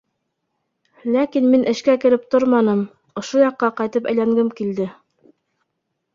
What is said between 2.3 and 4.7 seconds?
торманым, ошо яҡҡа ҡайтып әйләнгем